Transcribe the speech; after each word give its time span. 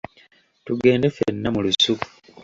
Tugende 0.65 1.07
ffenna 1.09 1.49
mu 1.55 1.59
lusuku. 1.65 2.07